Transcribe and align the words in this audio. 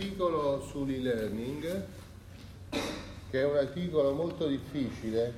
articolo 0.00 0.62
sull'e-learning, 0.62 1.84
che 2.70 3.40
è 3.40 3.44
un 3.44 3.56
articolo 3.56 4.14
molto 4.14 4.46
difficile, 4.46 5.30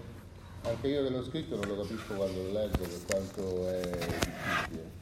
anche 0.63 0.87
io 0.87 1.03
che 1.03 1.11
l'ho 1.11 1.25
scritto 1.25 1.57
non 1.57 1.67
lo 1.67 1.83
capisco 1.83 2.15
quando 2.15 2.43
lo 2.43 2.53
leggo 2.53 2.79
per 2.79 3.01
quanto 3.09 3.69
è 3.69 3.81
difficile. 3.81 5.01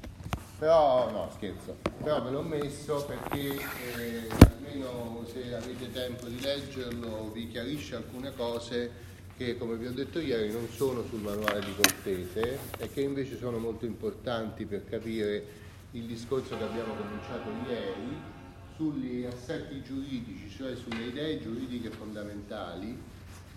Però, 0.59 1.11
no, 1.11 1.31
scherzo, 1.35 1.77
però 2.03 2.23
me 2.23 2.31
l'ho 2.31 2.43
messo 2.43 3.05
perché 3.05 3.61
eh, 3.99 4.29
almeno 4.51 5.27
se 5.31 5.55
avete 5.55 5.93
tempo 5.93 6.27
di 6.27 6.41
leggerlo 6.41 7.31
vi 7.31 7.49
chiarisce 7.49 7.97
alcune 7.97 8.35
cose 8.35 9.09
che 9.37 9.59
come 9.59 9.77
vi 9.77 9.87
ho 9.87 9.93
detto 9.93 10.21
ieri 10.21 10.51
non 10.51 10.69
sono 10.69 11.03
sul 11.05 11.21
manuale 11.21 11.61
di 11.61 11.75
Cortese 11.75 12.59
e 12.79 12.91
che 12.91 13.03
invece 13.03 13.37
sono 13.37 13.59
molto 13.59 13.85
importanti 13.85 14.65
per 14.65 14.85
capire 14.89 15.59
il 15.93 16.05
discorso 16.05 16.57
che 16.57 16.65
abbiamo 16.65 16.95
cominciato 16.95 17.51
ieri 17.69 18.39
sugli 18.81 19.27
assetti 19.27 19.83
giuridici, 19.83 20.49
cioè 20.49 20.75
sulle 20.75 21.09
idee 21.09 21.39
giuridiche 21.39 21.91
fondamentali 21.91 22.97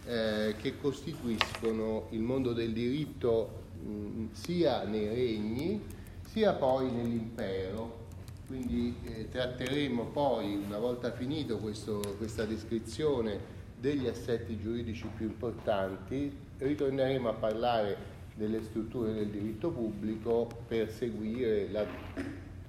eh, 0.06 0.54
che 0.58 0.78
costituiscono 0.78 2.08
il 2.10 2.20
mondo 2.20 2.52
del 2.52 2.74
diritto 2.74 3.64
mh, 3.82 4.34
sia 4.34 4.84
nei 4.84 5.08
regni 5.08 5.82
sia 6.30 6.52
poi 6.52 6.92
nell'impero. 6.92 8.02
Quindi 8.48 8.98
eh, 9.06 9.30
tratteremo 9.30 10.08
poi, 10.08 10.56
una 10.56 10.78
volta 10.78 11.14
finito 11.14 11.58
questo, 11.58 12.02
questa 12.18 12.44
descrizione, 12.44 13.62
degli 13.80 14.08
assetti 14.08 14.60
giuridici 14.60 15.08
più 15.16 15.28
importanti, 15.28 16.36
ritorneremo 16.58 17.30
a 17.30 17.34
parlare 17.34 17.98
delle 18.36 18.62
strutture 18.62 19.14
del 19.14 19.30
diritto 19.30 19.70
pubblico 19.70 20.50
per 20.68 20.92
seguire 20.92 21.70
la 21.70 21.86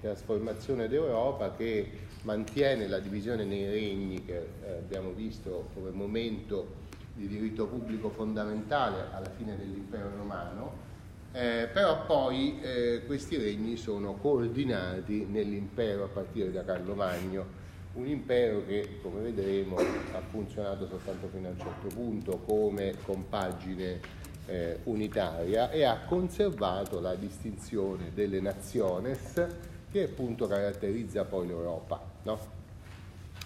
trasformazione 0.00 0.86
d'Europa 0.86 1.52
che 1.56 1.90
mantiene 2.24 2.88
la 2.88 2.98
divisione 2.98 3.44
nei 3.44 3.66
regni 3.66 4.24
che 4.24 4.48
eh, 4.62 4.72
abbiamo 4.78 5.12
visto 5.12 5.68
come 5.74 5.90
momento 5.90 6.82
di 7.14 7.28
diritto 7.28 7.66
pubblico 7.66 8.10
fondamentale 8.10 9.06
alla 9.12 9.30
fine 9.36 9.56
dell'impero 9.56 10.10
romano, 10.16 10.92
eh, 11.32 11.68
però 11.72 12.04
poi 12.06 12.60
eh, 12.60 13.02
questi 13.06 13.36
regni 13.36 13.76
sono 13.76 14.14
coordinati 14.14 15.26
nell'impero 15.26 16.04
a 16.04 16.08
partire 16.08 16.50
da 16.50 16.64
Carlo 16.64 16.94
Magno 16.94 17.62
un 17.94 18.06
impero 18.08 18.64
che, 18.66 18.98
come 19.02 19.20
vedremo, 19.20 19.76
ha 19.76 20.20
funzionato 20.28 20.88
soltanto 20.88 21.28
fino 21.28 21.48
a 21.48 21.50
un 21.52 21.58
certo 21.58 21.94
punto 21.94 22.38
come 22.38 22.94
compagine 23.04 24.00
eh, 24.46 24.80
unitaria 24.84 25.70
e 25.70 25.84
ha 25.84 26.00
conservato 26.00 27.00
la 27.00 27.14
distinzione 27.14 28.10
delle 28.12 28.40
naziones 28.40 29.46
che 29.94 30.02
appunto 30.02 30.48
caratterizza 30.48 31.22
poi 31.24 31.46
l'Europa. 31.46 32.02
No? 32.24 32.36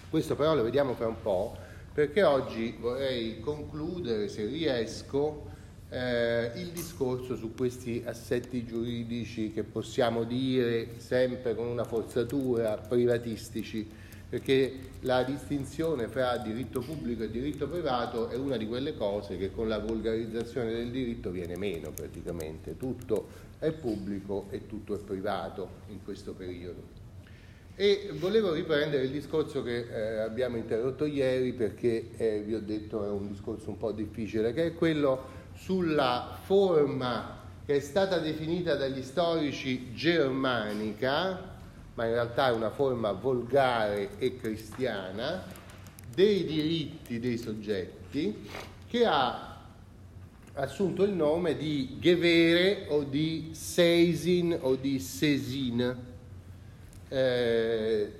Questo 0.09 0.35
però 0.35 0.55
lo 0.55 0.63
vediamo 0.63 0.95
fra 0.95 1.05
un 1.05 1.21
po' 1.21 1.55
perché 1.93 2.23
oggi 2.23 2.75
vorrei 2.79 3.39
concludere, 3.39 4.27
se 4.29 4.45
riesco, 4.47 5.45
eh, 5.89 6.51
il 6.55 6.69
discorso 6.69 7.35
su 7.35 7.53
questi 7.53 8.01
assetti 8.03 8.65
giuridici 8.65 9.51
che 9.51 9.61
possiamo 9.61 10.23
dire 10.23 10.99
sempre 10.99 11.53
con 11.53 11.67
una 11.67 11.83
forzatura 11.83 12.77
privatistici 12.77 13.87
perché 14.29 14.87
la 15.01 15.23
distinzione 15.23 16.07
fra 16.07 16.37
diritto 16.37 16.81
pubblico 16.81 17.23
e 17.23 17.31
diritto 17.31 17.67
privato 17.67 18.29
è 18.29 18.35
una 18.35 18.57
di 18.57 18.67
quelle 18.67 18.95
cose 18.95 19.37
che 19.37 19.51
con 19.51 19.67
la 19.67 19.79
volgarizzazione 19.79 20.71
del 20.71 20.91
diritto 20.91 21.31
viene 21.31 21.57
meno 21.57 21.91
praticamente, 21.91 22.77
tutto 22.77 23.47
è 23.57 23.71
pubblico 23.71 24.45
e 24.51 24.67
tutto 24.67 24.95
è 24.95 24.99
privato 24.99 25.69
in 25.87 26.03
questo 26.03 26.33
periodo. 26.33 26.97
E 27.75 28.11
volevo 28.19 28.53
riprendere 28.53 29.05
il 29.05 29.11
discorso 29.11 29.63
che 29.63 29.87
eh, 29.89 30.19
abbiamo 30.19 30.57
interrotto 30.57 31.05
ieri 31.05 31.53
perché 31.53 32.09
eh, 32.17 32.41
vi 32.45 32.53
ho 32.53 32.59
detto 32.59 33.05
è 33.05 33.09
un 33.09 33.29
discorso 33.29 33.69
un 33.69 33.77
po' 33.77 33.93
difficile, 33.93 34.53
che 34.53 34.65
è 34.65 34.73
quello 34.73 35.37
sulla 35.53 36.37
forma 36.43 37.37
che 37.65 37.77
è 37.77 37.79
stata 37.79 38.19
definita 38.19 38.75
dagli 38.75 39.01
storici 39.01 39.93
germanica, 39.93 41.48
ma 41.99 42.05
in 42.05 42.13
realtà 42.13 42.47
è 42.47 42.51
una 42.53 42.69
forma 42.69 43.11
volgare 43.11 44.11
e 44.19 44.37
cristiana, 44.37 45.43
dei 46.15 46.45
diritti 46.45 47.19
dei 47.19 47.37
soggetti 47.37 48.47
che 48.87 49.05
ha 49.05 49.57
assunto 50.53 51.03
il 51.03 51.11
nome 51.11 51.57
di 51.57 51.97
Gevere 51.99 52.85
o 52.87 53.03
di 53.03 53.49
Seisin 53.51 54.57
o 54.61 54.75
di 54.75 54.97
Sesin, 54.97 55.97
eh, 57.09 58.11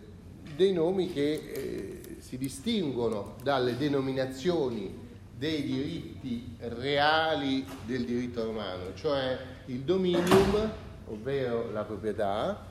dei 0.58 0.74
nomi 0.74 1.14
che 1.14 1.32
eh, 1.32 2.02
si 2.18 2.38
distinguono 2.38 3.38
dalle 3.44 3.78
denominazioni 3.78 4.94
dei 5.38 5.64
diritti 5.64 6.54
reali 6.60 7.66
del 7.86 8.04
diritto 8.04 8.44
romano, 8.44 8.94
cioè 8.96 9.40
il 9.68 9.80
dominium, 9.80 10.70
ovvero 11.08 11.72
la 11.72 11.86
proprietà, 11.86 12.69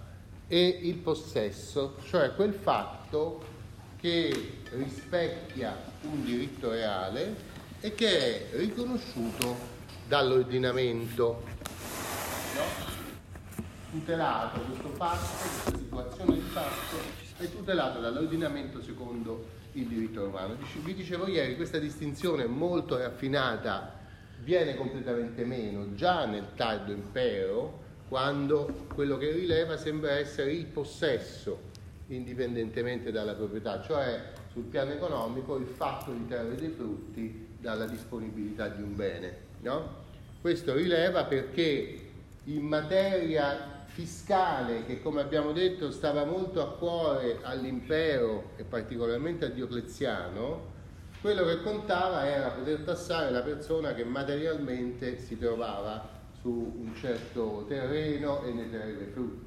e 0.49 0.67
il 0.83 0.95
possesso, 0.95 1.97
cioè 2.09 2.35
quel 2.35 2.55
fatto 2.55 3.57
che 3.97 4.61
rispecchia 4.71 5.77
un 6.03 6.25
diritto 6.25 6.71
reale 6.71 7.37
e 7.81 7.95
che 7.95 8.51
è 8.51 8.57
riconosciuto 8.57 9.57
dall'ordinamento. 10.07 11.43
No? 12.55 12.97
Tutelato 13.91 14.61
questo 14.61 14.89
fatto, 14.91 15.27
questa 15.41 15.79
situazione 15.79 16.35
di 16.35 16.41
fatto 16.41 16.97
è 17.39 17.51
tutelato 17.51 18.01
dall'ordinamento 18.01 18.83
secondo 18.83 19.57
il 19.73 19.87
diritto 19.87 20.25
romano. 20.25 20.57
Vi 20.83 20.95
dicevo 20.95 21.29
ieri, 21.29 21.57
questa 21.57 21.79
distinzione 21.79 22.47
molto 22.47 22.97
raffinata 22.97 23.97
viene 24.43 24.75
completamente 24.77 25.45
meno 25.45 25.95
già 25.95 26.25
nel 26.25 26.55
tardo 26.55 26.93
impero, 26.93 27.87
quando 28.09 28.87
quello 28.95 29.19
che 29.19 29.31
rileva 29.31 29.77
sembra 29.77 30.13
essere 30.13 30.53
il 30.53 30.65
possesso 30.65 31.67
indipendentemente 32.09 33.13
dalla 33.13 33.35
proprietà, 33.35 33.83
cioè 33.83 34.33
sul 34.51 34.63
piano 34.63 34.93
economico 34.93 35.57
il 35.57 35.67
fatto 35.67 36.11
di 36.11 36.27
trarre 36.27 36.55
dei 36.55 36.71
frutti 36.71 37.49
dalla 37.61 37.85
disponibilità 37.85 38.69
di 38.69 38.83
un 38.83 38.97
bene. 38.97 39.37
No? 39.61 40.07
Questo 40.41 40.75
rileva 40.75 41.25
perché 41.25 42.07
in 42.45 42.63
materia 42.63 43.85
fiscale, 43.87 44.87
che 44.87 45.03
come 45.03 45.21
abbiamo 45.21 45.53
detto 45.53 45.91
stava 45.91 46.25
molto 46.25 46.63
a 46.63 46.73
cuore 46.73 47.41
all'impero 47.43 48.53
e 48.57 48.63
particolarmente 48.63 49.45
a 49.45 49.49
Diocleziano, 49.49 50.77
quello 51.21 51.45
che 51.45 51.63
contava 51.63 52.27
era 52.27 52.51
poter 52.51 52.81
tassare 52.83 53.31
la 53.31 53.43
persona 53.43 53.93
che 53.93 54.05
materialmente 54.05 55.19
si 55.19 55.37
trovava 55.37 56.17
su 56.41 56.49
un 56.51 56.95
certo 56.95 57.65
terreno 57.69 58.43
e 58.45 58.53
ne 58.53 58.71
traere 58.71 59.11
frutti. 59.13 59.47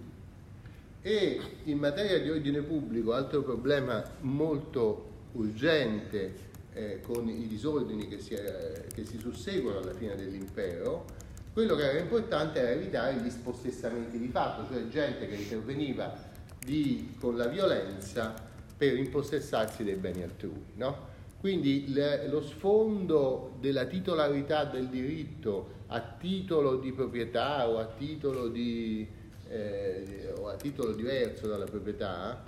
E 1.02 1.40
in 1.63 1.78
materia 1.78 2.19
di 2.19 2.29
ordine 2.29 2.62
pubblico, 2.62 3.13
altro 3.13 3.41
problema 3.41 4.03
molto 4.22 5.09
urgente 5.34 6.50
eh, 6.74 7.01
con 7.01 7.28
i 7.28 7.47
disordini 7.47 8.07
che 8.07 8.19
si, 8.19 8.34
eh, 8.34 8.85
che 8.94 9.06
si 9.06 9.18
susseguono 9.18 9.80
alla 9.80 9.94
fine 9.94 10.16
dell'impero, 10.16 11.06
quello 11.53 11.75
che 11.75 11.90
era 11.90 12.00
importante 12.00 12.59
era 12.59 12.72
evitare 12.72 13.16
gli 13.16 13.30
spossessamenti 13.30 14.18
di 14.18 14.28
fatto, 14.28 14.72
cioè 14.72 14.88
gente 14.88 15.28
che 15.28 15.35
interveniva 15.35 16.30
di, 16.59 17.16
con 17.19 17.35
la 17.35 17.47
violenza 17.47 18.34
per 18.78 18.97
impossessarsi 18.97 19.84
dei 19.84 19.96
beni 19.96 20.24
altrui. 20.24 20.63
No? 20.75 21.09
Quindi 21.41 21.91
le, 21.91 22.28
lo 22.28 22.44
sfondo 22.44 23.57
della 23.59 23.85
titolarità 23.85 24.63
del 24.66 24.90
diritto 24.90 25.79
a 25.88 26.00
titolo 26.00 26.78
di 26.78 26.91
proprietà 26.91 27.68
o 27.68 27.79
a 27.79 27.85
titolo, 27.85 28.47
di, 28.47 29.07
eh, 29.50 30.34
o 30.38 30.50
a 30.50 30.56
titolo 30.56 30.91
diverso 30.94 31.47
dalla 31.47 31.66
proprietà 31.66 32.46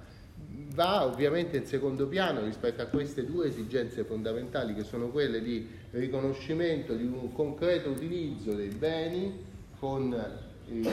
va 0.76 1.06
ovviamente 1.06 1.58
in 1.58 1.66
secondo 1.66 2.08
piano 2.08 2.44
rispetto 2.44 2.84
a 2.84 2.86
queste 2.86 3.26
due 3.26 3.48
esigenze 3.48 4.04
fondamentali 4.04 4.76
che 4.76 4.84
sono 4.84 5.08
quelle 5.08 5.42
di 5.42 5.68
riconoscimento 5.90 6.94
di 6.94 7.04
un 7.04 7.34
concreto 7.34 7.90
utilizzo 7.90 8.54
dei 8.54 8.70
beni 8.70 9.44
con 9.80 10.16
il, 10.68 10.88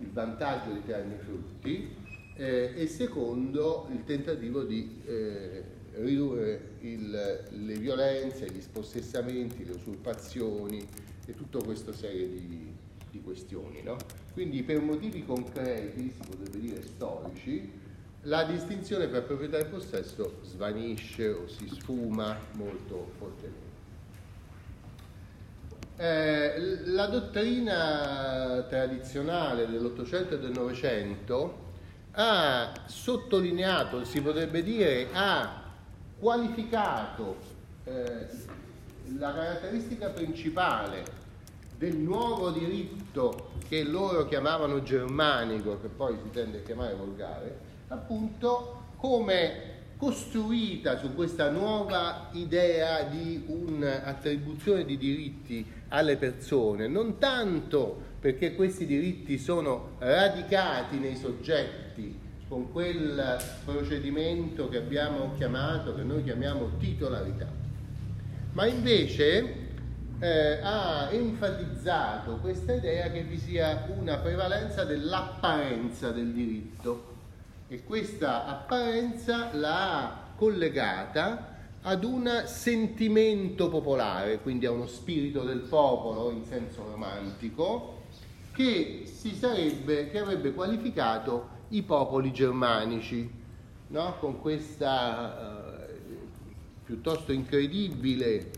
il 0.00 0.10
vantaggio 0.12 0.70
di 0.72 0.84
trarne 0.84 1.16
frutti 1.16 1.96
eh, 2.36 2.72
e 2.76 2.86
secondo 2.88 3.88
il 3.90 4.04
tentativo 4.04 4.64
di 4.64 5.00
eh, 5.06 5.71
ridurre 5.94 6.76
il, 6.80 7.10
le 7.48 7.74
violenze, 7.74 8.50
gli 8.50 8.60
spossessamenti, 8.60 9.64
le 9.64 9.72
usurpazioni 9.72 10.86
e 11.26 11.34
tutta 11.34 11.58
questa 11.58 11.92
serie 11.92 12.28
di, 12.28 12.72
di 13.10 13.20
questioni. 13.20 13.82
No? 13.82 13.96
Quindi 14.32 14.62
per 14.62 14.80
motivi 14.80 15.24
concreti, 15.24 16.10
si 16.10 16.28
potrebbe 16.28 16.58
dire 16.58 16.82
storici, 16.82 17.80
la 18.22 18.44
distinzione 18.44 19.10
tra 19.10 19.20
proprietà 19.20 19.58
e 19.58 19.64
possesso 19.64 20.38
svanisce 20.42 21.28
o 21.28 21.48
si 21.48 21.68
sfuma 21.68 22.38
molto 22.52 23.10
fortemente. 23.18 23.70
Eh, 25.96 26.86
la 26.86 27.06
dottrina 27.06 28.64
tradizionale 28.68 29.68
dell'Ottocento 29.68 30.34
e 30.34 30.38
del 30.38 30.52
Novecento 30.52 31.70
ha 32.12 32.72
sottolineato, 32.86 34.04
si 34.04 34.20
potrebbe 34.20 34.62
dire, 34.62 35.08
ha 35.12 35.61
qualificato 36.22 37.34
eh, 37.82 38.28
la 39.18 39.34
caratteristica 39.34 40.10
principale 40.10 41.02
del 41.76 41.96
nuovo 41.96 42.50
diritto 42.50 43.50
che 43.68 43.82
loro 43.82 44.28
chiamavano 44.28 44.84
germanico, 44.84 45.80
che 45.80 45.88
poi 45.88 46.16
si 46.22 46.30
tende 46.30 46.58
a 46.58 46.62
chiamare 46.62 46.94
volgare, 46.94 47.58
appunto 47.88 48.84
come 48.98 49.70
costruita 49.96 50.96
su 50.96 51.12
questa 51.12 51.50
nuova 51.50 52.28
idea 52.34 53.02
di 53.02 53.42
un'attribuzione 53.48 54.84
di 54.84 54.96
diritti 54.96 55.66
alle 55.88 56.16
persone, 56.18 56.86
non 56.86 57.18
tanto 57.18 58.00
perché 58.20 58.54
questi 58.54 58.86
diritti 58.86 59.38
sono 59.38 59.96
radicati 59.98 60.98
nei 60.98 61.16
soggetti 61.16 62.30
con 62.52 62.70
quel 62.70 63.38
procedimento 63.64 64.68
che 64.68 64.76
abbiamo 64.76 65.32
chiamato, 65.38 65.94
che 65.94 66.02
noi 66.02 66.22
chiamiamo 66.22 66.72
titolarità, 66.76 67.46
ma 68.52 68.66
invece 68.66 69.54
eh, 70.18 70.58
ha 70.60 71.08
enfatizzato 71.10 72.36
questa 72.42 72.74
idea 72.74 73.10
che 73.10 73.22
vi 73.22 73.38
sia 73.38 73.88
una 73.98 74.18
prevalenza 74.18 74.84
dell'apparenza 74.84 76.10
del 76.10 76.30
diritto. 76.34 77.14
E 77.68 77.84
questa 77.84 78.44
apparenza 78.44 79.48
l'ha 79.54 80.34
collegata 80.36 81.56
ad 81.80 82.04
un 82.04 82.42
sentimento 82.44 83.70
popolare, 83.70 84.40
quindi 84.40 84.66
a 84.66 84.72
uno 84.72 84.86
spirito 84.86 85.42
del 85.42 85.60
popolo 85.60 86.30
in 86.30 86.44
senso 86.44 86.84
romantico, 86.84 88.02
che, 88.52 89.04
sarebbe, 89.06 90.10
che 90.10 90.18
avrebbe 90.18 90.52
qualificato 90.52 91.51
i 91.72 91.82
popoli 91.82 92.32
germanici, 92.32 93.30
no? 93.88 94.16
con 94.18 94.40
questa 94.40 95.86
eh, 95.88 96.00
piuttosto 96.84 97.32
incredibile 97.32 98.50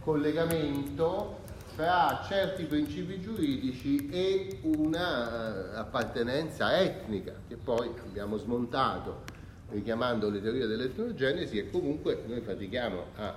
collegamento 0.00 1.38
fra 1.74 2.24
certi 2.26 2.64
principi 2.64 3.20
giuridici 3.20 4.08
e 4.08 4.58
una 4.62 5.72
eh, 5.72 5.76
appartenenza 5.76 6.78
etnica 6.80 7.32
che 7.46 7.56
poi 7.56 7.90
abbiamo 8.02 8.38
smontato 8.38 9.22
richiamando 9.70 10.30
le 10.30 10.40
teorie 10.40 10.66
dell'etnogenesi 10.66 11.58
e 11.58 11.70
comunque 11.70 12.22
noi 12.26 12.40
fatichiamo 12.40 13.04
a 13.16 13.34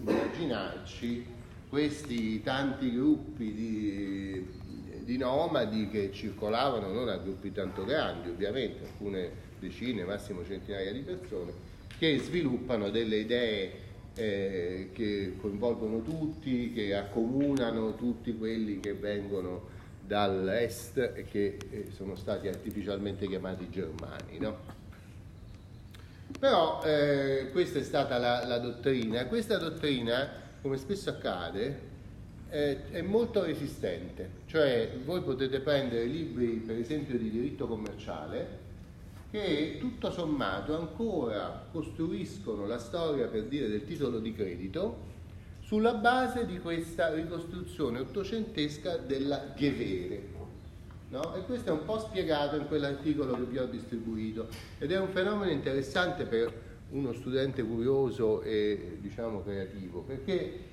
immaginarci 0.00 1.26
questi 1.68 2.42
tanti 2.42 2.92
gruppi 2.94 3.52
di 3.52 4.67
di 5.08 5.16
nomadi 5.16 5.88
che 5.88 6.12
circolavano 6.12 6.92
non 6.92 7.08
a 7.08 7.16
gruppi 7.16 7.50
tanto 7.50 7.82
grandi, 7.86 8.28
ovviamente, 8.28 8.84
alcune 8.84 9.30
decine, 9.58 10.04
massimo 10.04 10.44
centinaia 10.44 10.92
di 10.92 11.00
persone, 11.00 11.50
che 11.96 12.18
sviluppano 12.18 12.90
delle 12.90 13.16
idee 13.16 13.72
eh, 14.14 14.90
che 14.92 15.32
coinvolgono 15.40 16.02
tutti, 16.02 16.74
che 16.74 16.94
accomunano 16.94 17.94
tutti 17.94 18.36
quelli 18.36 18.80
che 18.80 18.92
vengono 18.92 19.68
dall'est 20.06 20.98
e 20.98 21.24
che 21.24 21.56
eh, 21.70 21.86
sono 21.96 22.14
stati 22.14 22.46
artificialmente 22.46 23.26
chiamati 23.26 23.70
germani. 23.70 24.38
No? 24.38 24.58
Però 26.38 26.82
eh, 26.84 27.48
questa 27.50 27.78
è 27.78 27.82
stata 27.82 28.18
la, 28.18 28.44
la 28.44 28.58
dottrina. 28.58 29.24
Questa 29.24 29.56
dottrina, 29.56 30.30
come 30.60 30.76
spesso 30.76 31.08
accade, 31.08 31.96
è, 32.48 33.02
molto 33.02 33.44
resistente, 33.44 34.30
cioè 34.46 34.90
voi 35.04 35.20
potete 35.22 35.60
prendere 35.60 36.04
libri 36.04 36.62
per 36.64 36.76
esempio 36.76 37.18
di 37.18 37.30
diritto 37.30 37.66
commerciale 37.66 38.66
che 39.30 39.76
tutto 39.78 40.10
sommato 40.10 40.74
ancora 40.78 41.66
costruiscono 41.70 42.66
la 42.66 42.78
storia 42.78 43.26
per 43.26 43.44
dire 43.44 43.68
del 43.68 43.84
titolo 43.84 44.18
di 44.20 44.32
credito 44.32 45.06
sulla 45.60 45.92
base 45.92 46.46
di 46.46 46.58
questa 46.58 47.12
ricostruzione 47.12 47.98
ottocentesca 47.98 48.96
della 48.96 49.52
Gevere. 49.54 50.36
No? 51.10 51.34
E 51.34 51.42
questo 51.42 51.68
è 51.68 51.72
un 51.72 51.84
po' 51.84 51.98
spiegato 51.98 52.56
in 52.56 52.66
quell'articolo 52.66 53.34
che 53.34 53.44
vi 53.44 53.58
ho 53.58 53.66
distribuito 53.66 54.48
ed 54.78 54.92
è 54.92 54.98
un 54.98 55.08
fenomeno 55.08 55.50
interessante 55.50 56.24
per 56.24 56.66
uno 56.90 57.12
studente 57.12 57.62
curioso 57.62 58.40
e 58.40 58.96
diciamo 59.00 59.42
creativo, 59.42 60.00
perché 60.00 60.67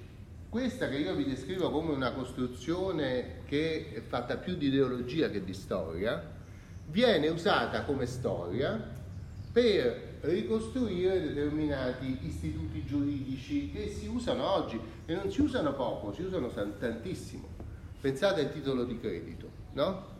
questa 0.50 0.88
che 0.88 0.98
io 0.98 1.14
vi 1.16 1.26
descrivo 1.26 1.70
come 1.70 1.92
una 1.92 2.12
costruzione 2.14 3.42
che 3.46 3.92
è 3.94 4.02
fatta 4.02 4.38
più 4.38 4.56
di 4.56 4.68
ideologia 4.68 5.30
che 5.30 5.44
di 5.44 5.54
storia, 5.54 6.34
viene 6.88 7.28
usata 7.28 7.84
come 7.84 8.06
storia 8.06 8.94
per 9.52 10.18
ricostruire 10.22 11.22
determinati 11.22 12.20
istituti 12.22 12.86
giuridici 12.86 13.72
che 13.72 13.90
si 13.90 14.08
usano 14.08 14.50
oggi 14.50 14.80
e 15.06 15.14
non 15.14 15.32
si 15.32 15.42
usano 15.42 15.74
poco, 15.74 16.14
si 16.14 16.24
usano 16.24 16.50
tantissimo. 16.50 17.48
Pensate 18.02 18.42
al 18.42 18.52
titolo 18.52 18.84
di 18.84 19.00
credito, 19.00 19.50
no? 19.74 20.14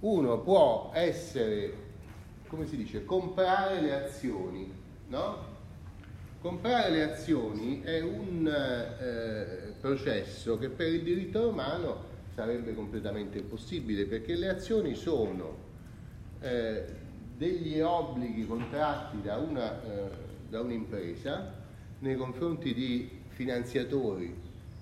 Uno 0.00 0.40
può 0.40 0.90
essere, 0.94 1.72
come 2.48 2.66
si 2.66 2.76
dice, 2.76 3.04
comprare 3.04 3.80
le 3.80 4.04
azioni, 4.04 4.72
no? 5.08 5.51
Comprare 6.42 6.90
le 6.90 7.02
azioni 7.04 7.82
è 7.82 8.00
un 8.00 8.48
eh, 8.48 9.74
processo 9.80 10.58
che 10.58 10.70
per 10.70 10.88
il 10.88 11.04
diritto 11.04 11.40
romano 11.40 12.02
sarebbe 12.34 12.74
completamente 12.74 13.38
impossibile 13.38 14.06
perché 14.06 14.34
le 14.34 14.48
azioni 14.48 14.96
sono 14.96 15.54
eh, 16.40 16.84
degli 17.36 17.78
obblighi 17.78 18.44
contratti 18.44 19.22
da, 19.22 19.36
una, 19.36 19.84
eh, 19.84 20.10
da 20.48 20.62
un'impresa 20.62 21.54
nei 22.00 22.16
confronti 22.16 22.74
di 22.74 23.08
finanziatori 23.28 24.34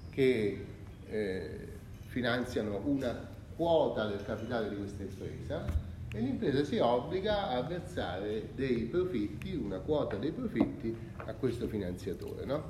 che 0.09 0.65
eh, 1.11 1.69
finanziano 2.07 2.81
una 2.87 3.29
quota 3.55 4.07
del 4.07 4.25
capitale 4.25 4.71
di 4.71 4.77
questa 4.77 5.03
impresa 5.03 5.90
e 6.13 6.21
l'impresa 6.21 6.65
si 6.65 6.79
obbliga 6.79 7.51
a 7.51 7.63
versare 7.63 8.49
dei 8.55 8.83
profitti, 8.83 9.55
una 9.55 9.79
quota 9.79 10.17
dei 10.17 10.33
profitti 10.33 10.95
a 11.17 11.35
questo 11.35 11.69
finanziatore. 11.69 12.45
No? 12.45 12.65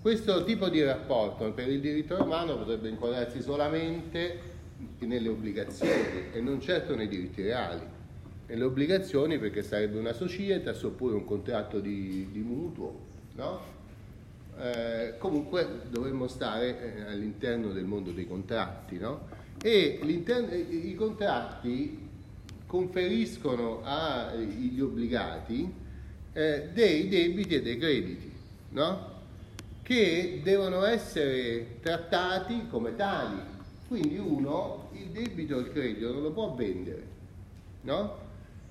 Questo 0.00 0.44
tipo 0.44 0.68
di 0.68 0.82
rapporto 0.82 1.50
per 1.52 1.68
il 1.68 1.80
diritto 1.80 2.16
romano 2.16 2.56
potrebbe 2.56 2.88
inquadrarsi 2.88 3.40
solamente 3.40 4.54
nelle 4.98 5.28
obbligazioni 5.28 6.32
e 6.32 6.40
non 6.40 6.60
certo 6.60 6.94
nei 6.94 7.08
diritti 7.08 7.42
reali. 7.42 7.80
Nelle 8.46 8.64
obbligazioni 8.64 9.38
perché 9.38 9.62
sarebbe 9.62 9.98
una 9.98 10.12
societas 10.12 10.82
oppure 10.82 11.14
un 11.14 11.24
contratto 11.24 11.80
di, 11.80 12.28
di 12.30 12.40
mutuo, 12.40 13.00
no? 13.34 13.74
eh, 14.58 15.14
comunque 15.18 15.82
dovremmo 15.88 16.28
stare 16.28 16.96
eh, 16.96 17.02
all'interno 17.10 17.72
del 17.72 17.84
mondo 17.84 18.10
dei 18.12 18.26
contratti, 18.26 18.98
no? 18.98 19.44
E 19.60 19.98
i 20.02 20.94
contratti 20.94 22.05
conferiscono 22.66 23.80
agli 23.84 24.80
obbligati 24.80 25.72
eh, 26.32 26.68
dei 26.72 27.08
debiti 27.08 27.54
e 27.54 27.62
dei 27.62 27.78
crediti, 27.78 28.32
no? 28.70 29.14
che 29.82 30.40
devono 30.42 30.84
essere 30.84 31.78
trattati 31.80 32.66
come 32.68 32.96
tali. 32.96 33.54
Quindi 33.88 34.18
uno 34.18 34.90
il 34.94 35.10
debito 35.10 35.56
o 35.56 35.58
il 35.60 35.70
credito 35.70 36.12
non 36.12 36.22
lo 36.22 36.32
può 36.32 36.54
vendere, 36.54 37.02
no? 37.82 38.24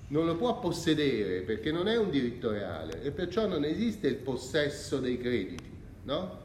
non 0.07 0.25
lo 0.25 0.35
può 0.35 0.59
possedere 0.59 1.41
perché 1.41 1.71
non 1.71 1.87
è 1.87 1.97
un 1.97 2.11
diritto 2.11 2.51
reale 2.51 3.01
e 3.01 3.11
perciò 3.11 3.47
non 3.47 3.63
esiste 3.63 4.07
il 4.07 4.15
possesso 4.15 4.99
dei 4.99 5.17
crediti. 5.17 5.73
No? 6.03 6.43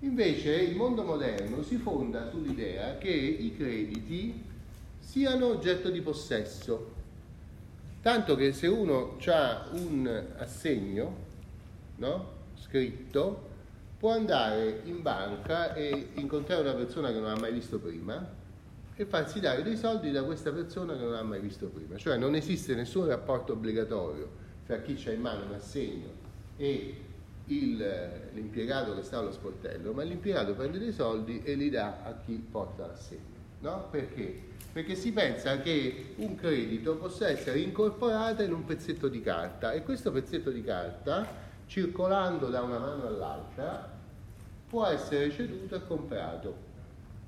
Invece 0.00 0.54
il 0.54 0.74
mondo 0.74 1.04
moderno 1.04 1.62
si 1.62 1.76
fonda 1.76 2.28
sull'idea 2.28 2.98
che 2.98 3.10
i 3.10 3.54
crediti 3.56 4.42
siano 5.02 5.46
oggetto 5.46 5.90
di 5.90 6.00
possesso. 6.00 7.00
Tanto 8.00 8.34
che 8.34 8.52
se 8.52 8.66
uno 8.66 9.18
ha 9.26 9.68
un 9.72 10.24
assegno 10.38 11.16
no, 11.96 12.26
scritto, 12.54 13.50
può 13.98 14.12
andare 14.12 14.80
in 14.84 15.02
banca 15.02 15.74
e 15.74 16.08
incontrare 16.14 16.62
una 16.62 16.74
persona 16.74 17.12
che 17.12 17.18
non 17.18 17.30
ha 17.30 17.38
mai 17.38 17.52
visto 17.52 17.78
prima 17.78 18.40
e 18.94 19.04
farsi 19.04 19.40
dare 19.40 19.62
dei 19.62 19.76
soldi 19.76 20.10
da 20.10 20.22
questa 20.24 20.50
persona 20.52 20.94
che 20.94 21.04
non 21.04 21.14
ha 21.14 21.22
mai 21.22 21.40
visto 21.40 21.66
prima. 21.66 21.96
Cioè 21.96 22.16
non 22.16 22.34
esiste 22.34 22.74
nessun 22.74 23.06
rapporto 23.06 23.52
obbligatorio 23.52 24.28
fra 24.64 24.80
chi 24.80 25.00
ha 25.06 25.12
in 25.12 25.20
mano 25.20 25.44
un 25.44 25.54
assegno 25.54 26.08
e 26.56 26.96
il, 27.46 28.30
l'impiegato 28.32 28.94
che 28.94 29.02
sta 29.02 29.18
allo 29.18 29.32
sportello, 29.32 29.92
ma 29.92 30.02
l'impiegato 30.02 30.54
prende 30.54 30.78
dei 30.78 30.92
soldi 30.92 31.42
e 31.42 31.54
li 31.54 31.70
dà 31.70 32.02
a 32.04 32.16
chi 32.24 32.34
porta 32.50 32.86
l'assegno. 32.86 33.41
No? 33.62 33.88
Perché? 33.90 34.50
perché 34.72 34.94
si 34.94 35.12
pensa 35.12 35.60
che 35.60 36.14
un 36.16 36.34
credito 36.34 36.96
possa 36.96 37.28
essere 37.28 37.58
incorporato 37.60 38.42
in 38.42 38.54
un 38.54 38.64
pezzetto 38.64 39.08
di 39.08 39.20
carta 39.20 39.72
e 39.72 39.82
questo 39.82 40.10
pezzetto 40.10 40.50
di 40.50 40.62
carta, 40.62 41.28
circolando 41.66 42.48
da 42.48 42.62
una 42.62 42.78
mano 42.78 43.06
all'altra, 43.06 43.90
può 44.66 44.86
essere 44.86 45.30
ceduto 45.30 45.74
e 45.76 45.86
comprato 45.86 46.70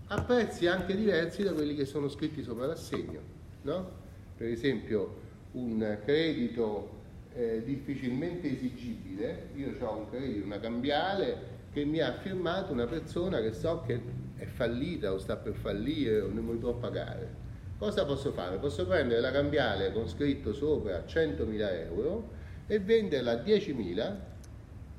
a 0.07 0.23
prezzi 0.23 0.67
anche 0.67 0.97
diversi 0.97 1.43
da 1.43 1.53
quelli 1.53 1.75
che 1.75 1.85
sono 1.85 2.09
scritti 2.09 2.43
sopra 2.43 2.67
l'assegno. 2.67 3.21
No? 3.63 3.91
Per 4.37 4.49
esempio 4.49 5.21
un 5.53 5.99
credito 6.03 7.03
eh, 7.35 7.63
difficilmente 7.63 8.51
esigibile, 8.51 9.49
io 9.55 9.75
ho 9.81 9.97
un 9.97 10.09
credito, 10.09 10.47
una 10.47 10.61
cambiale 10.61 11.53
che 11.73 11.85
mi 11.85 12.01
ha 12.01 12.13
firmato 12.15 12.73
una 12.73 12.87
persona 12.87 13.41
che 13.41 13.53
so 13.53 13.83
che 13.87 14.01
è 14.37 14.45
fallita 14.45 15.13
o 15.13 15.19
sta 15.19 15.37
per 15.37 15.55
fallire 15.55 16.21
o 16.21 16.29
non 16.29 16.45
mi 16.45 16.57
può 16.57 16.75
pagare. 16.75 17.43
Cosa 17.79 18.05
posso 18.05 18.33
fare? 18.33 18.57
Posso 18.59 18.87
prendere 18.87 19.21
la 19.21 19.31
cambiale 19.31 19.93
con 19.93 20.09
scritto 20.09 20.53
sopra 20.53 21.05
100.000 21.07 21.73
euro 21.87 22.29
e 22.67 22.79
venderla 22.79 23.33
a 23.33 23.43
10.000 23.43 24.15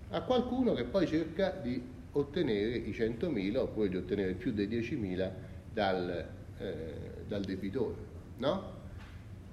a 0.09 0.21
qualcuno 0.21 0.73
che 0.73 0.83
poi 0.83 1.07
cerca 1.07 1.49
di 1.49 1.81
ottenere 2.11 2.75
i 2.75 2.91
100.000 2.91 3.57
oppure 3.57 3.89
di 3.89 3.97
ottenere 3.97 4.33
più 4.33 4.53
dei 4.53 4.67
10.000 4.67 5.31
dal, 5.73 6.27
eh, 6.59 6.93
dal 7.27 7.41
debitore. 7.43 8.13
No? 8.37 8.73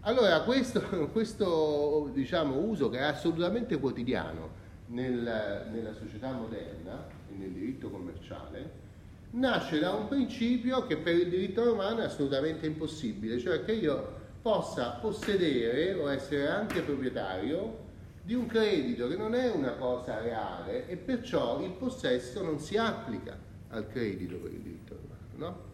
Allora 0.01 0.41
questo, 0.43 0.81
questo 1.13 2.11
diciamo, 2.13 2.59
uso 2.59 2.89
che 2.89 2.99
è 2.99 3.03
assolutamente 3.03 3.79
quotidiano 3.79 4.61
nel, 4.87 5.69
nella 5.71 5.95
società 5.95 6.33
moderna 6.33 7.07
e 7.31 7.35
nel 7.37 7.51
diritto 7.51 7.89
commerciale 7.89 8.91
nasce 9.33 9.79
da 9.79 9.93
un 9.93 10.09
principio 10.09 10.87
che 10.87 10.97
per 10.97 11.15
il 11.15 11.29
diritto 11.29 11.65
romano 11.65 12.01
è 12.01 12.05
assolutamente 12.05 12.67
impossibile, 12.67 13.39
cioè 13.39 13.65
che 13.65 13.73
io 13.73 14.21
possa 14.43 14.99
possedere 15.01 15.95
o 15.95 16.11
essere 16.11 16.49
anche 16.49 16.81
proprietario 16.81 17.91
di 18.23 18.35
un 18.35 18.47
credito 18.47 19.09
che 19.09 19.17
non 19.17 19.35
è 19.35 19.51
una 19.51 19.73
cosa 19.73 20.21
reale 20.21 20.87
e 20.89 20.97
perciò 20.97 21.63
il 21.63 21.71
possesso 21.71 22.43
non 22.43 22.59
si 22.59 22.77
applica 22.77 23.37
al 23.71 23.89
credito 23.89 24.37
per 24.37 24.53
il 24.53 24.61
diritto 24.61 24.97
romano. 24.97 25.21
No? 25.37 25.71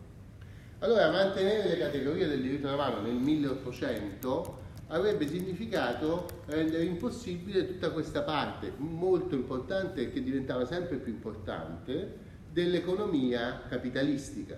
Allora 0.81 1.11
mantenere 1.11 1.69
le 1.69 1.79
categorie 1.79 2.29
del 2.29 2.41
diritto 2.41 2.71
romano 2.71 3.01
nel 3.01 3.15
1800 3.15 4.67
avrebbe 4.89 5.27
significato 5.27 6.27
rendere 6.47 6.85
impossibile 6.85 7.67
tutta 7.67 7.91
questa 7.91 8.23
parte 8.23 8.73
molto 8.77 9.35
importante 9.35 10.11
che 10.11 10.23
diventava 10.23 10.65
sempre 10.65 10.97
più 10.97 11.13
importante 11.13 12.27
dell'economia 12.53 13.63
capitalistica, 13.69 14.57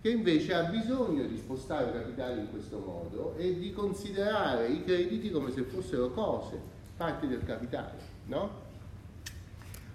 che 0.00 0.10
invece 0.10 0.54
ha 0.54 0.62
bisogno 0.64 1.24
di 1.24 1.36
spostare 1.36 1.92
capitali 1.92 2.40
in 2.40 2.50
questo 2.50 2.78
modo 2.78 3.34
e 3.36 3.58
di 3.58 3.72
considerare 3.72 4.68
i 4.68 4.82
crediti 4.84 5.30
come 5.30 5.50
se 5.50 5.62
fossero 5.62 6.10
cose, 6.10 6.58
parti 6.96 7.26
del 7.26 7.44
capitale. 7.44 7.98
No? 8.26 8.68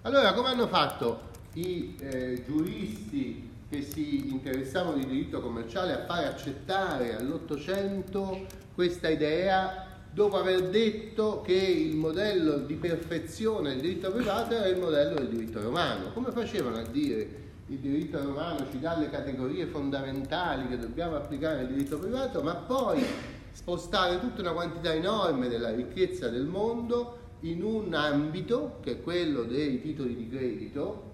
Allora, 0.04 0.34
come 0.34 0.50
hanno 0.50 0.68
fatto 0.68 1.34
i 1.54 1.96
eh, 2.00 2.44
giuristi 2.46 3.50
che 3.70 3.82
si 3.82 4.30
interessavano 4.30 4.98
di 4.98 5.08
diritto 5.08 5.42
commerciale 5.42 5.94
a 5.94 6.06
fare 6.06 6.28
accettare 6.28 7.16
all'Ottocento 7.16 8.46
questa 8.76 9.10
idea 9.10 9.85
dopo 10.16 10.38
aver 10.38 10.70
detto 10.70 11.42
che 11.42 11.52
il 11.52 11.98
modello 11.98 12.60
di 12.60 12.76
perfezione 12.76 13.72
del 13.72 13.82
diritto 13.82 14.14
privato 14.14 14.54
era 14.54 14.68
il 14.68 14.80
modello 14.80 15.16
del 15.16 15.28
diritto 15.28 15.62
romano. 15.62 16.14
Come 16.14 16.32
facevano 16.32 16.78
a 16.78 16.84
dire 16.84 17.44
il 17.68 17.80
diritto 17.80 18.24
romano 18.24 18.66
ci 18.72 18.80
dà 18.80 18.98
le 18.98 19.10
categorie 19.10 19.66
fondamentali 19.66 20.70
che 20.70 20.80
dobbiamo 20.80 21.18
applicare 21.18 21.58
nel 21.58 21.68
diritto 21.68 22.00
privato, 22.00 22.42
ma 22.42 22.56
poi 22.56 23.04
spostare 23.52 24.22
tutta 24.22 24.40
una 24.40 24.54
quantità 24.54 24.94
enorme 24.94 25.50
della 25.50 25.76
ricchezza 25.76 26.30
del 26.30 26.46
mondo 26.46 27.18
in 27.42 27.62
un 27.62 27.94
ambito, 27.94 28.78
che 28.82 28.92
è 28.92 29.02
quello 29.02 29.44
dei 29.44 29.82
titoli 29.82 30.16
di 30.16 30.30
credito, 30.30 31.12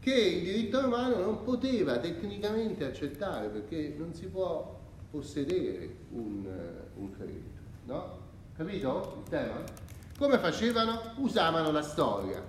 che 0.00 0.14
il 0.14 0.42
diritto 0.44 0.80
romano 0.80 1.16
non 1.16 1.44
poteva 1.44 1.98
tecnicamente 1.98 2.86
accettare 2.86 3.48
perché 3.48 3.94
non 3.98 4.14
si 4.14 4.28
può 4.28 4.78
possedere 5.10 5.96
un, 6.12 6.46
un 6.94 7.10
credito. 7.10 7.58
No? 7.84 8.19
Capito 8.60 9.22
il 9.24 9.30
tema? 9.30 9.64
Come 10.18 10.38
facevano? 10.38 11.14
Usavano 11.16 11.70
la 11.70 11.80
storia. 11.80 12.44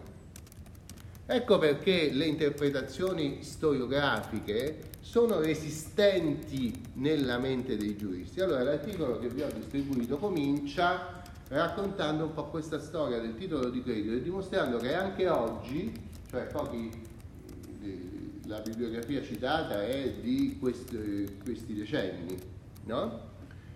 Ecco 1.26 1.58
perché 1.58 2.12
le 2.12 2.26
interpretazioni 2.26 3.42
storiografiche 3.44 4.90
sono 5.00 5.40
resistenti 5.40 6.84
nella 6.96 7.38
mente 7.38 7.78
dei 7.78 7.96
giuristi. 7.96 8.42
Allora 8.42 8.62
l'articolo 8.62 9.20
che 9.20 9.30
vi 9.30 9.42
ho 9.42 9.48
distribuito 9.56 10.18
comincia 10.18 11.24
raccontando 11.48 12.26
un 12.26 12.34
po' 12.34 12.48
questa 12.48 12.82
storia 12.82 13.22
del 13.22 13.36
titolo 13.36 13.70
di 13.70 13.82
credito 13.82 14.14
e 14.14 14.22
dimostrando 14.22 14.80
che 14.80 14.94
anche 14.94 15.30
oggi, 15.30 15.94
cioè 16.30 16.44
pochi 16.48 16.92
la 18.48 18.60
bibliografia 18.60 19.24
citata 19.24 19.82
è 19.82 20.12
di 20.20 20.58
questi, 20.60 21.38
questi 21.42 21.74
decenni, 21.74 22.38
no? 22.84 23.30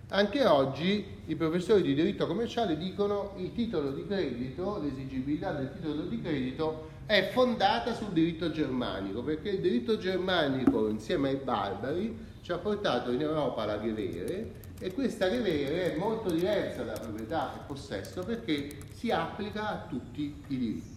Anche 0.09 0.45
oggi 0.45 1.03
i 1.25 1.35
professori 1.35 1.81
di 1.81 1.95
diritto 1.95 2.27
commerciale 2.27 2.77
dicono 2.77 3.33
che 3.35 3.41
il 3.41 3.53
titolo 3.53 3.89
di 3.89 4.05
credito, 4.05 4.79
l'esigibilità 4.79 5.51
del 5.51 5.71
titolo 5.73 6.03
di 6.03 6.21
credito 6.21 6.89
è 7.07 7.31
fondata 7.33 7.95
sul 7.95 8.09
diritto 8.09 8.51
germanico, 8.51 9.23
perché 9.23 9.49
il 9.49 9.61
diritto 9.61 9.97
germanico 9.97 10.89
insieme 10.89 11.29
ai 11.29 11.37
barbari 11.37 12.15
ci 12.41 12.51
ha 12.51 12.57
portato 12.59 13.09
in 13.11 13.21
Europa 13.21 13.65
la 13.65 13.77
revere 13.77 14.61
e 14.79 14.93
questa 14.93 15.27
revere 15.27 15.95
è 15.95 15.97
molto 15.97 16.29
diversa 16.29 16.83
da 16.83 16.93
proprietà 16.93 17.55
e 17.55 17.59
possesso 17.65 18.21
perché 18.23 18.77
si 18.93 19.09
applica 19.09 19.69
a 19.69 19.85
tutti 19.89 20.21
i 20.21 20.55
diritti. 20.55 20.94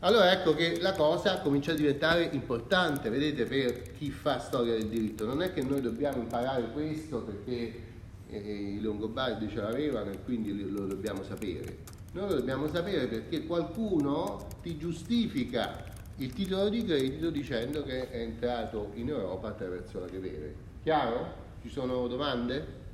Allora 0.00 0.30
ecco 0.30 0.54
che 0.54 0.78
la 0.80 0.92
cosa 0.92 1.40
comincia 1.40 1.72
a 1.72 1.74
diventare 1.74 2.28
importante, 2.32 3.10
vedete, 3.10 3.44
per 3.46 3.92
chi 3.96 4.10
fa 4.10 4.38
storia 4.38 4.74
del 4.74 4.86
diritto. 4.86 5.26
Non 5.26 5.42
è 5.42 5.52
che 5.52 5.62
noi 5.62 5.80
dobbiamo 5.80 6.18
imparare 6.18 6.70
questo 6.70 7.22
perché 7.22 7.82
eh, 8.28 8.38
i 8.38 8.80
Longobardi 8.80 9.48
ce 9.48 9.60
l'avevano 9.60 10.10
e 10.10 10.22
quindi 10.22 10.70
lo 10.70 10.86
dobbiamo 10.86 11.24
sapere. 11.24 11.78
Noi 12.12 12.28
lo 12.28 12.36
dobbiamo 12.36 12.68
sapere 12.68 13.08
perché 13.08 13.44
qualcuno 13.44 14.46
ti 14.62 14.78
giustifica 14.78 15.84
il 16.16 16.32
titolo 16.32 16.68
di 16.68 16.84
credito 16.84 17.30
dicendo 17.30 17.82
che 17.82 18.08
è 18.08 18.20
entrato 18.20 18.92
in 18.94 19.08
Europa 19.08 19.48
attraverso 19.48 19.98
la 19.98 20.06
Revere. 20.06 20.54
Chiaro? 20.84 21.46
Ci 21.60 21.68
sono 21.68 22.06
domande? 22.06 22.86